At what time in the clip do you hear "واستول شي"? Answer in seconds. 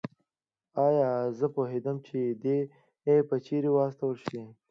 3.73-4.41